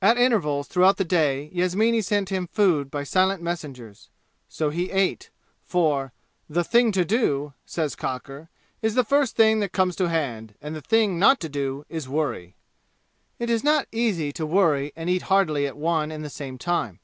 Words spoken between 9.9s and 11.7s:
to hand, and the thing not to